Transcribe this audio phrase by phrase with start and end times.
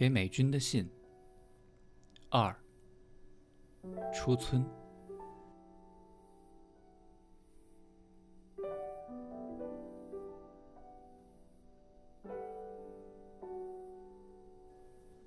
[0.00, 0.88] 给美军的信
[2.30, 2.56] 二。
[4.14, 4.64] 出村。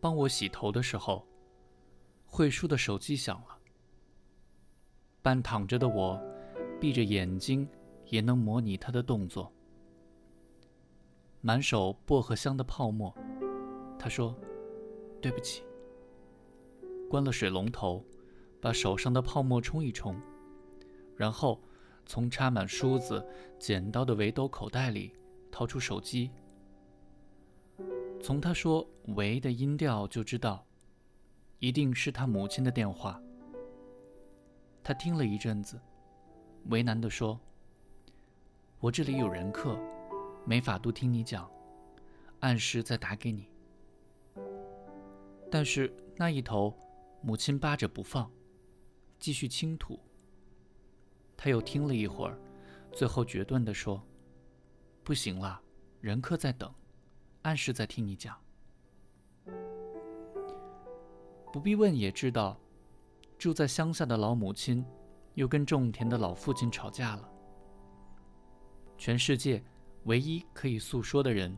[0.02, 1.24] 帮我洗头的时候，
[2.26, 3.60] 慧叔的手机响了。
[5.22, 6.20] 半躺着的我，
[6.82, 7.70] 闭着眼睛
[8.08, 9.54] 也能模拟他的动作。
[11.42, 13.16] 满手薄荷香的泡沫，
[14.00, 14.36] 他说
[15.24, 15.64] ：“对不起。”
[17.10, 18.04] 关了水龙头，
[18.60, 20.20] 把手上的泡沫冲一冲，
[21.16, 21.62] 然后
[22.06, 23.26] 从插满梳子、
[23.58, 25.14] 剪刀的围兜口袋里
[25.52, 26.30] 掏出手机。
[28.22, 30.66] 从他说“喂”的音调就知道，
[31.60, 33.22] 一定是他母亲的电话。
[34.84, 35.80] 他听了一阵子，
[36.66, 37.40] 为难地说
[38.80, 39.78] ：“我这里有人客，
[40.46, 41.50] 没法度听你讲，
[42.40, 43.48] 按时再打给你。”
[45.54, 46.76] 但是那一头，
[47.22, 48.28] 母亲扒着不放，
[49.20, 50.00] 继续倾吐。
[51.38, 52.40] 他又听了一会儿，
[52.92, 54.04] 最后决断地说
[55.06, 55.62] ：“不行了，
[56.02, 56.74] 人客在等。”
[57.44, 58.36] 按时在听你讲，
[61.52, 62.60] 不必问也知道，
[63.38, 64.84] 住在乡下的老母亲，
[65.36, 67.30] 又跟种田的老父亲吵架了。
[68.98, 69.64] 全世界
[70.06, 71.56] 唯一可以诉说的人，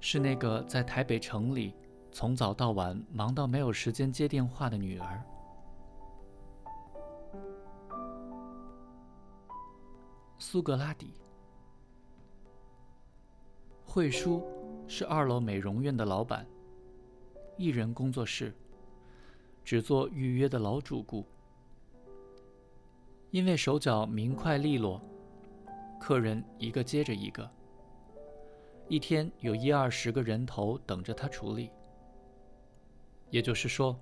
[0.00, 1.76] 是那个在台北城里
[2.12, 5.22] 从早到晚忙到没有时间接电话的女儿。
[10.38, 11.14] 苏格拉底，
[13.84, 14.42] 慧叔。
[14.88, 16.46] 是二楼美容院的老板，
[17.56, 18.52] 一人工作室，
[19.64, 21.24] 只做预约的老主顾。
[23.30, 25.00] 因为手脚明快利落，
[25.98, 27.48] 客人一个接着一个，
[28.86, 31.70] 一天有一二十个人头等着他处理。
[33.32, 33.98] 也就是说，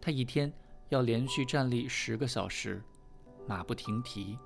[0.00, 0.50] 他一天
[0.88, 2.80] 要连续站立十个小时，
[3.44, 4.38] 马不停蹄。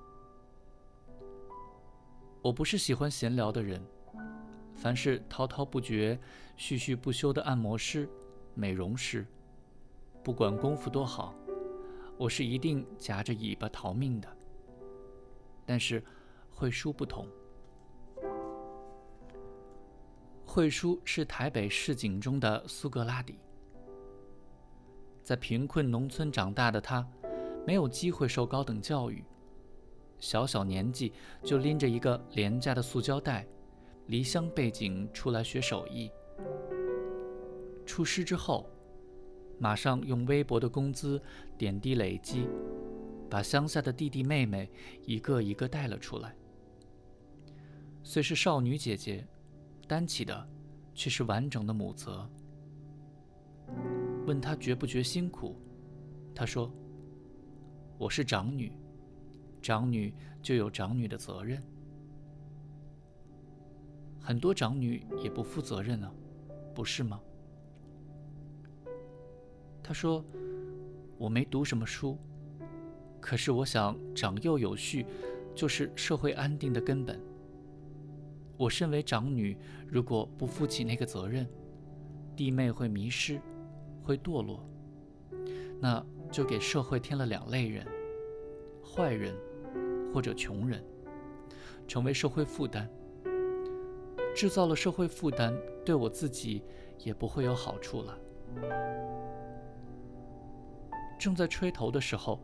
[2.41, 3.81] 我不是喜欢闲聊的人。
[4.73, 6.19] 凡是滔滔不绝、
[6.57, 8.09] 絮絮不休的按摩师、
[8.55, 9.23] 美容师，
[10.23, 11.35] 不管功夫多好，
[12.17, 14.27] 我是一定夹着尾巴逃命的。
[15.63, 16.03] 但是
[16.49, 17.27] 慧叔不同，
[20.43, 23.37] 慧叔是台北市井中的苏格拉底，
[25.23, 27.07] 在贫困农村长大的他，
[27.65, 29.23] 没有机会受高等教育，
[30.19, 33.47] 小小年纪就拎着一个廉价的塑胶袋。
[34.07, 36.11] 离乡背井出来学手艺，
[37.85, 38.69] 出师之后，
[39.57, 41.21] 马上用微薄的工资
[41.57, 42.45] 点滴累积，
[43.29, 44.69] 把乡下的弟弟妹妹
[45.05, 46.35] 一个一个带了出来。
[48.03, 49.25] 虽是少女姐姐，
[49.87, 50.49] 担起的
[50.93, 52.29] 却是完整的母责。
[54.25, 55.55] 问她觉不觉辛苦，
[56.33, 56.71] 她说
[57.97, 58.71] ：“我是长女，
[59.61, 61.61] 长女就有长女的责任。”
[64.19, 66.09] 很多长女也不负责任啊，
[66.73, 67.19] 不是吗？
[69.83, 70.23] 他说
[71.19, 72.17] ：“我没读什么书，
[73.19, 75.05] 可是我想长幼有序，
[75.53, 77.19] 就是社会安定的根本。
[78.55, 81.45] 我身为长女，如果不负起那个责任，
[82.33, 83.41] 弟妹会迷失，
[84.03, 84.63] 会堕落，
[85.79, 87.87] 那就给社会添了两类人：
[88.83, 89.33] 坏人
[90.13, 90.83] 或者穷人，
[91.87, 92.89] 成为社会负担。”
[94.35, 95.55] 制造了社会负担，
[95.85, 96.63] 对我自己
[96.97, 98.17] 也不会有好处了。
[101.19, 102.39] 正在吹头的时候，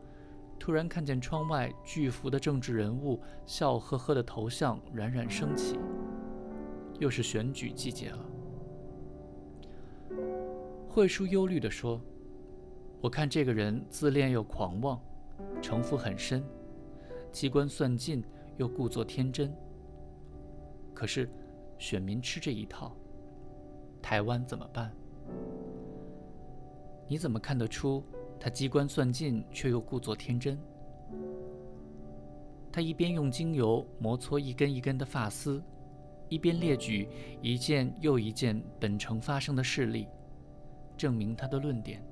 [0.56, 5.78] 突然看见窗外巨幅的政治人物笑呵呵的头像冉冉升起。
[7.00, 8.18] 又是选举季节了。
[10.92, 12.00] 慧叔忧虑地说
[13.00, 15.00] ：“我看这个人自恋又狂妄，
[15.62, 16.44] 城府很深，
[17.30, 18.24] 机关算尽
[18.56, 19.54] 又故作天真。
[20.92, 21.28] 可是。”
[21.80, 22.94] 选民吃这一套，
[24.02, 24.94] 台湾怎么办？
[27.08, 28.04] 你怎么看得出
[28.38, 30.58] 他机关算尽却又故作天真？
[32.70, 35.62] 他一边用精油摩搓一根一根的发丝，
[36.28, 37.08] 一边列举
[37.40, 40.06] 一件又一件本城发生的事例，
[41.00, 42.04] 证明他的论点。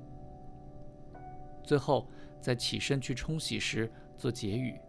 [1.63, 2.09] 最后
[2.41, 4.81] 在起身去冲洗时做结语：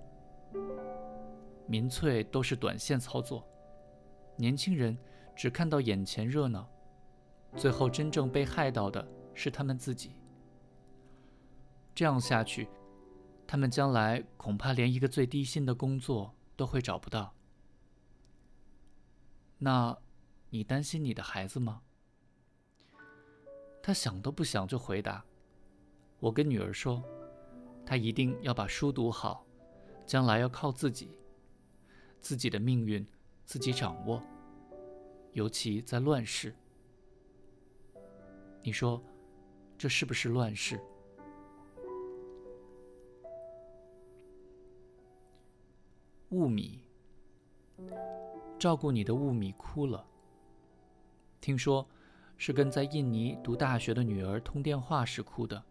[1.67, 3.47] 民粹都是短线操作。
[4.37, 4.97] 年轻人
[5.37, 6.67] 只看到眼前热闹，
[7.55, 10.12] 最后真正被害到的是他们自己。
[11.94, 12.67] 这样下去，
[13.47, 17.35] 他们将来恐怕连一个最低薪的工作都会找不到。
[19.58, 19.94] 那，
[20.49, 21.82] 你担心你的孩子吗？
[23.82, 25.25] 他想都不想就回答
[26.21, 27.03] ：“我跟女儿说，
[27.85, 29.47] 她一定要把书读好，
[30.05, 31.11] 将来要靠自己，
[32.21, 33.06] 自己的命运
[33.44, 34.23] 自己掌握，
[35.32, 36.55] 尤其在乱世。
[38.62, 39.03] 你说，
[39.79, 40.79] 这是不是乱世？”
[46.29, 46.85] 雾米，
[48.59, 50.06] 照顾你的雾米哭了。
[51.41, 51.88] 听说。
[52.42, 55.62] 是跟在印尼读大学的女儿通电话时哭的。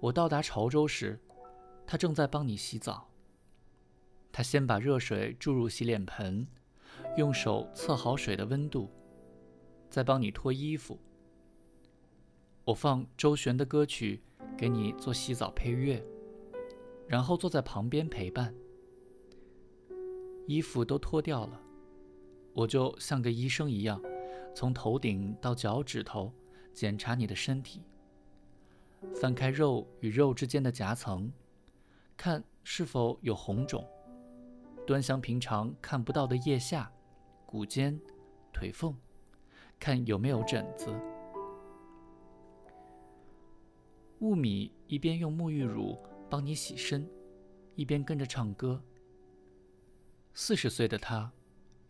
[0.00, 1.16] 我到达潮州时，
[1.86, 3.08] 她正在帮你洗澡。
[4.32, 6.44] 她先把热水注入洗脸盆，
[7.16, 8.90] 用手测好水的温度，
[9.88, 10.98] 再帮你脱衣服。
[12.64, 14.20] 我放周璇的歌曲
[14.58, 16.04] 给你做洗澡配乐，
[17.06, 18.52] 然后坐在旁边陪伴。
[20.48, 21.60] 衣服都脱掉了，
[22.54, 24.02] 我就像个医生一样。
[24.54, 26.32] 从头顶到脚趾头，
[26.72, 27.82] 检查你的身体。
[29.14, 31.32] 翻开肉与肉之间的夹层，
[32.16, 33.84] 看是否有红肿。
[34.86, 36.92] 端详平常看不到的腋下、
[37.46, 37.98] 骨尖、
[38.52, 38.96] 腿缝，
[39.78, 40.88] 看有没有疹子。
[44.20, 45.98] 雾米一边用沐浴乳
[46.30, 47.08] 帮你洗身，
[47.74, 48.80] 一边跟着唱歌。
[50.34, 51.32] 四十岁的他，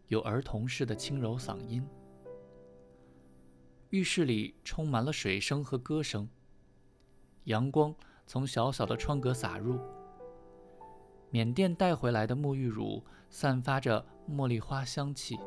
[0.09, 1.87] 有儿童似的轻柔嗓音。
[3.93, 6.27] 浴室里充满了水声和歌声。
[7.44, 7.94] 阳光
[8.27, 9.79] 从小小的窗格洒入。
[11.29, 15.39] 缅甸带回来的沐浴乳散发着茉莉花香气。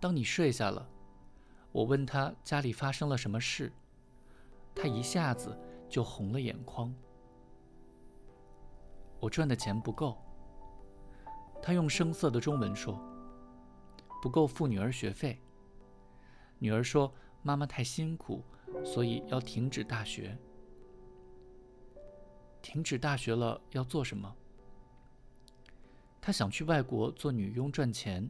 [0.00, 0.88] 当你睡下了，
[1.70, 3.70] 我问他家里发生了什么事，
[4.74, 5.54] 他一下子
[5.86, 6.94] 就红了眼眶。
[9.20, 10.16] 我赚的钱不够。
[11.62, 12.98] 他用生涩的中文说
[14.22, 15.38] ：“不够付女儿学费。”
[16.58, 17.12] 女儿说
[17.42, 18.42] ：“妈妈太辛苦，
[18.84, 20.36] 所以要停止大学。
[22.60, 24.34] 停止大学了要做什么？
[26.20, 28.28] 她想去外国做女佣赚钱，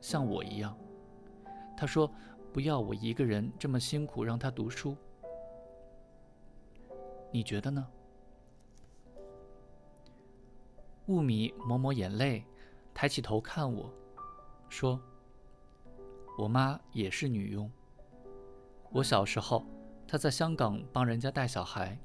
[0.00, 0.76] 像我一样。
[1.76, 2.10] 她说：
[2.52, 4.96] 不要我一个人这么辛苦让她读书。
[7.30, 7.86] 你觉得呢？”
[11.06, 12.44] 雾米抹抹眼泪，
[12.94, 13.92] 抬起头看我，
[14.68, 15.00] 说。
[16.36, 17.70] 我妈也是女佣。
[18.90, 19.64] 我小时候，
[20.06, 21.98] 她在香港帮人家带小孩。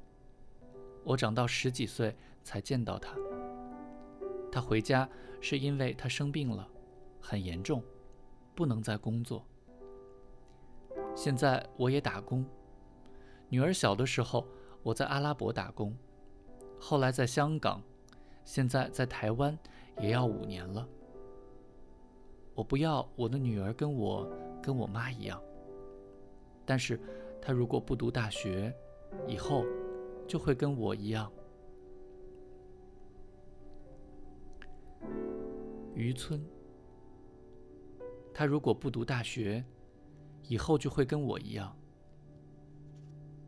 [1.04, 3.14] 我长到十几岁才见到她。
[4.50, 5.08] 她回家
[5.40, 6.66] 是因为她生病了，
[7.20, 7.82] 很严重，
[8.54, 9.44] 不能再工作。
[11.14, 12.46] 现在我也打工。
[13.48, 14.46] 女儿小的时候，
[14.82, 15.94] 我在阿拉伯打工，
[16.80, 17.82] 后来在香港，
[18.44, 19.58] 现在在台湾，
[20.00, 20.88] 也要五年了。
[22.54, 24.28] 我不要我的女儿跟我
[24.62, 25.42] 跟我妈一样，
[26.66, 27.00] 但是
[27.40, 28.74] 她如果不读大学，
[29.26, 29.64] 以后
[30.28, 31.32] 就会跟我一样。
[35.94, 36.42] 渔村，
[38.32, 39.64] 她如果不读大学，
[40.48, 41.76] 以后就会跟我一样。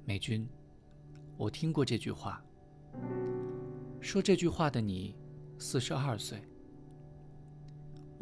[0.04, 0.48] 美军，
[1.36, 2.44] 我听过这句话。
[4.00, 5.16] 说这句话的你，
[5.58, 6.42] 四十二岁。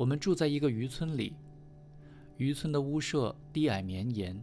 [0.02, 1.36] 我们住在一个渔村里，
[2.36, 4.36] 渔村的屋舍低矮绵延，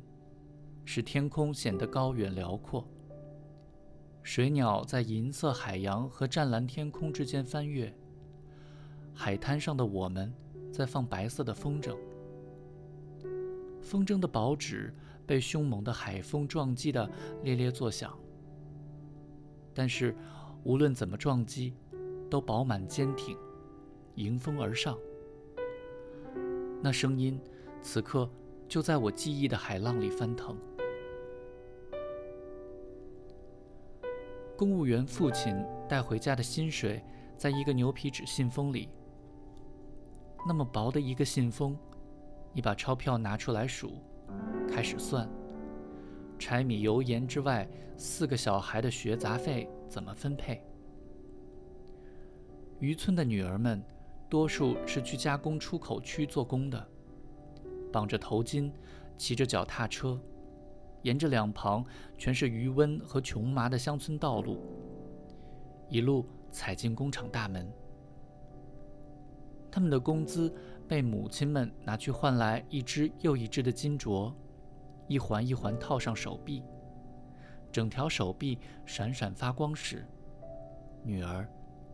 [0.86, 2.88] 使天空显得高远辽阔。
[4.24, 7.94] 水鸟在银色海洋和湛蓝天空之间翻越。
[9.14, 10.34] 海滩上的我们
[10.72, 11.94] 在放白色的风筝，
[13.82, 14.96] 风筝的薄纸
[15.28, 17.12] 被凶猛的海风撞击得
[17.44, 18.18] 猎猎作响。
[19.74, 20.16] 但是，
[20.64, 21.74] 无论怎么撞击，
[22.30, 23.38] 都饱满坚挺，
[24.16, 24.98] 迎风而上。
[26.82, 27.40] 那声音，
[27.82, 28.30] 此刻
[28.68, 30.58] 就在我记忆的海浪里翻腾。
[34.56, 35.56] 公务员父亲
[35.88, 37.04] 带回家的薪水，
[37.38, 38.90] 在一个牛皮纸信封里。
[40.48, 41.78] 那么薄的一个信封，
[42.54, 43.92] 你把钞票拿出来数，
[44.70, 45.30] 开始算。
[46.38, 50.64] 柴米油盐之外，四个小孩的学杂费怎么分配？
[52.80, 53.84] 渔村的女儿们。
[54.30, 56.88] 多数是去加工出口区做工的，
[57.92, 58.72] 绑着头巾，
[59.18, 60.22] 骑着脚踏车，
[61.02, 61.84] 沿着两旁
[62.16, 64.60] 全是余温和琼麻的乡村道路，
[65.90, 67.68] 一路踩进工厂大门。
[69.72, 70.54] 他们的工资
[70.88, 74.32] 被母亲们拿去换来一只又一只的金镯，
[75.08, 76.64] 一环一环套上手臂，
[77.72, 80.08] 整条手臂闪闪发光时，
[81.04, 81.48] 女儿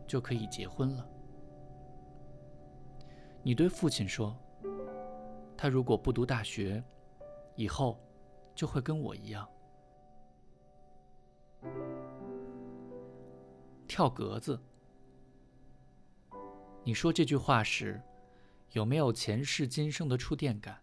[0.06, 1.08] 就可以结婚了。
[3.48, 4.36] 你对父亲说
[5.56, 6.84] ：“他如果不读大学，
[7.56, 8.04] 以后
[8.56, 9.48] 就会跟我一样。
[13.88, 14.60] 跳格子。
[16.84, 18.02] 你说这句话时，
[18.72, 20.82] 有没有前世今生的触电感？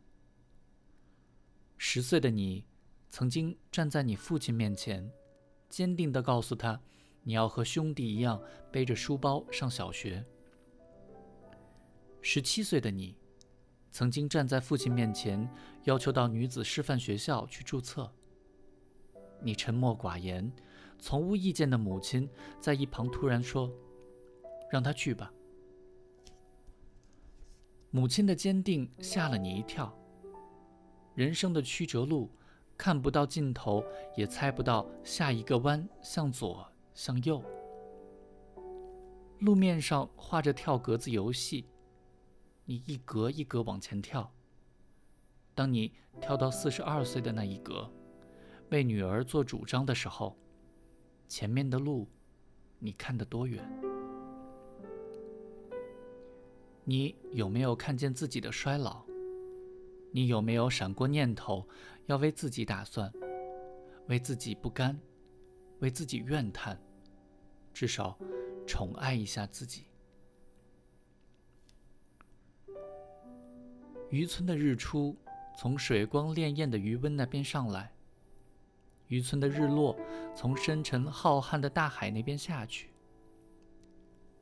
[1.79, 2.65] 十岁的你，
[3.11, 5.11] 曾经站在你父亲面前，
[5.69, 6.81] 坚定地告诉他，
[7.25, 8.41] 你要和兄弟一样
[8.71, 10.25] 背着书包上小学。
[12.25, 13.17] 十七岁的你，
[13.91, 15.51] 曾经站在父亲面前，
[15.85, 18.11] 要求到女子师范学校去注册。
[19.41, 20.51] 你沉默寡言，
[21.01, 23.69] 从无意见的母亲在一旁突然说
[24.71, 25.33] ：“让他去吧。”
[27.91, 29.93] 母亲的坚定吓了你一跳。
[31.17, 32.31] 人生的曲折路，
[32.79, 33.85] 看不到尽头，
[34.17, 37.43] 也猜不到下一个弯向左向右。
[39.41, 41.67] 路面上画着跳格子游戏，
[42.65, 44.33] 你一格一格往前跳。
[45.55, 47.91] 当你跳到四十二岁的那一格，
[48.71, 50.37] 为女儿做主张的时候，
[51.29, 52.09] 前面的路，
[52.79, 53.63] 你看得多远？
[56.85, 59.05] 你有没有看见自己的衰老？
[60.11, 61.67] 你有没有闪过念头，
[62.07, 63.13] 要为自己打算，
[64.09, 64.99] 为自己不甘，
[65.81, 66.81] 为自己怨叹，
[67.73, 68.19] 至少
[68.67, 69.85] 宠爱一下自己？
[74.13, 75.17] 渔村的日出
[75.57, 77.91] 从水光潋滟的余温那边上来，
[79.09, 79.99] 渔村的日落
[80.37, 82.91] 从深沉浩瀚的大海那边下去。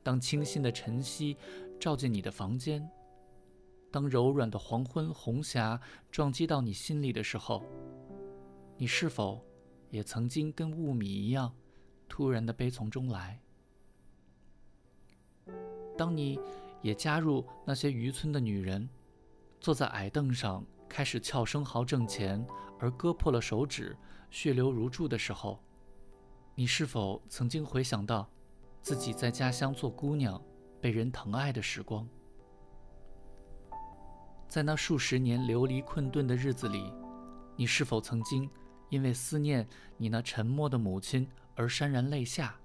[0.03, 1.37] 当清新的晨曦
[1.79, 2.85] 照进你的房间，
[3.89, 5.79] 当柔软的黄昏红霞
[6.11, 7.63] 撞击到你心里的时候，
[8.75, 9.41] 你是否
[9.89, 11.55] 也曾经跟雾米一样，
[12.09, 13.39] 突然的悲从中来？
[15.97, 16.37] 当你
[16.81, 18.89] 也加入那些渔村的女人，
[19.61, 22.43] 坐在矮凳上开始撬生蚝挣钱，
[22.79, 23.95] 而割破了手指，
[24.31, 25.63] 血流如注的时候，
[26.55, 28.27] 你是否曾经回想到？
[28.81, 30.41] 自己在家乡做姑娘，
[30.81, 32.09] 被人疼爱的时光，
[34.47, 36.91] 在那数十年流离困顿的日子里，
[37.55, 38.49] 你是否曾经
[38.89, 42.59] 因为思念你那沉默的母亲而潸然泪下？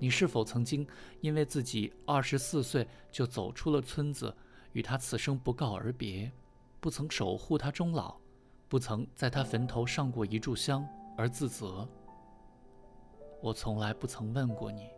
[0.00, 0.84] 你是否曾经
[1.20, 4.36] 因为自己二十四岁就走出了村子，
[4.74, 6.30] 与他此生不告而别
[6.80, 8.16] 不曾守护他终老
[8.68, 11.88] 不曾在他坟头上过一炷香而自责。
[13.40, 14.88] 我从来不曾问过你。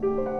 [0.00, 0.35] thank you